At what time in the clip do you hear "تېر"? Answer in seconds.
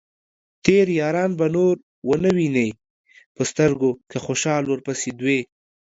0.65-0.85